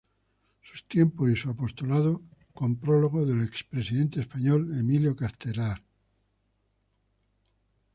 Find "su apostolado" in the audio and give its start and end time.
1.35-2.23